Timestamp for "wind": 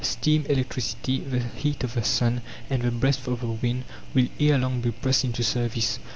3.45-3.83